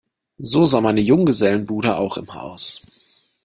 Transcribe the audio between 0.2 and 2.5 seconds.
So sah meine Junggesellenbude auch immer